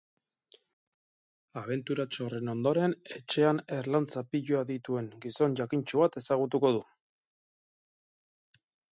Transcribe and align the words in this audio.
Abenturatxo 1.59 2.23
horren 2.27 2.47
ondoren, 2.53 2.95
etxean 3.17 3.61
erlauntza 3.75 4.23
piloa 4.31 4.63
dituen 4.71 5.09
gizon 5.25 5.53
jakintsu 5.59 6.01
bat 6.05 6.17
ezagutuko 6.23 6.73
du. 6.77 6.81